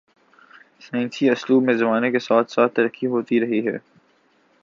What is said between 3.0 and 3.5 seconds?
ہوتی